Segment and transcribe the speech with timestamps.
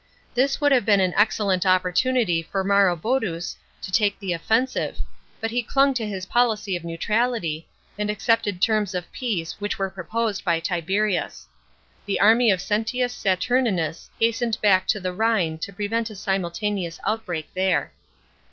[0.33, 4.97] This would have been an excellent opportunity for Marohoduus to take the offensive,
[5.39, 7.67] but he clung to his policy of neutrality,
[7.99, 11.47] and accepted terms of peace which were proposed by Tiberius.
[12.07, 17.51] The army of Sentius Saturninus hastened back to the Rhine to prevent a simultaneous outbreak
[17.53, 17.93] there.